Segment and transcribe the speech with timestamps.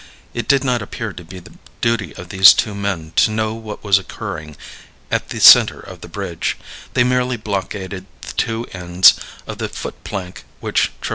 [0.33, 3.83] It did not appear to be the duty of these two men to know what
[3.83, 4.57] was occurring
[5.11, 6.57] at the center of the bridge;
[6.95, 9.13] they merely blockaded the two ends
[9.45, 11.09] of the foot plank which traversed it.